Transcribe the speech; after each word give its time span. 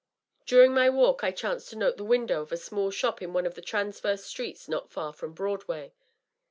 During 0.47 0.73
my 0.73 0.89
walk 0.89 1.23
I 1.23 1.29
chanced 1.29 1.69
to 1.69 1.75
note 1.75 1.97
the 1.97 2.03
window 2.03 2.41
of 2.41 2.51
a 2.51 2.57
small 2.57 2.89
shop 2.89 3.21
in 3.21 3.33
one 3.33 3.45
of 3.45 3.53
the 3.53 3.61
transverse 3.61 4.23
streets 4.25 4.67
not 4.67 4.89
far 4.89 5.13
from 5.13 5.33
Broadway. 5.33 5.93